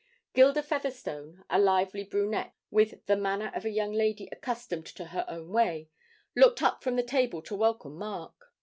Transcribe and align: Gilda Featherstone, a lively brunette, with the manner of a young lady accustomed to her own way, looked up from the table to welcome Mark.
Gilda 0.33 0.63
Featherstone, 0.63 1.45
a 1.47 1.59
lively 1.59 2.03
brunette, 2.03 2.55
with 2.71 3.05
the 3.05 3.15
manner 3.15 3.51
of 3.53 3.65
a 3.65 3.69
young 3.69 3.91
lady 3.91 4.27
accustomed 4.31 4.87
to 4.87 5.05
her 5.05 5.25
own 5.27 5.49
way, 5.49 5.89
looked 6.35 6.63
up 6.63 6.81
from 6.83 6.95
the 6.95 7.03
table 7.03 7.39
to 7.43 7.55
welcome 7.55 7.97
Mark. 7.99 8.51